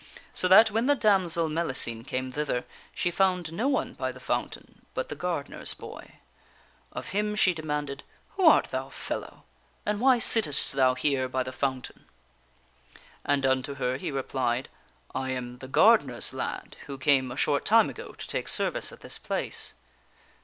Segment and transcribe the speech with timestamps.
[0.33, 4.83] So that when the damsel Mellicene came thither, she found no one by the fountain
[4.95, 5.59] but the gar The dams ifi nd.
[5.61, 6.11] dener's boy.
[6.91, 9.25] Of him she demanded:" Who art thou, fellow?
[9.25, 12.05] etk onfy tkega* And why sittest thou here by the fountain?"
[12.95, 14.69] boy' And unto her he replied:"
[15.13, 19.01] I am the gardener's lad who came a short time ago to take service at
[19.01, 19.75] this place."